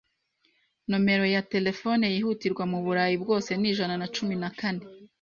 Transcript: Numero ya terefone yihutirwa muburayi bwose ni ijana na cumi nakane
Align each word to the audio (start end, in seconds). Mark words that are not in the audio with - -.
Numero 0.89 1.23
ya 1.35 1.41
terefone 1.51 2.05
yihutirwa 2.15 2.63
muburayi 2.71 3.15
bwose 3.23 3.51
ni 3.55 3.67
ijana 3.71 3.95
na 4.01 4.07
cumi 4.15 4.35
nakane 4.41 4.83